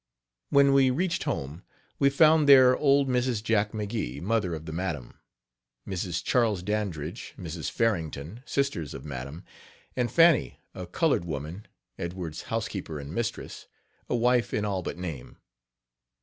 [0.49, 1.61] When we reached home,
[1.99, 3.43] we found there old Mrs.
[3.43, 5.19] Jack McGee, mother of the madam,
[5.87, 6.23] Mrs.
[6.23, 7.69] Charles Dandridge, Mrs.
[7.69, 9.43] Farrington, sisters of madam,
[9.95, 11.67] and Fanny, a colored woman,
[11.99, 13.67] Edward's housekeeper and mistress
[14.09, 15.37] a wife in all but name.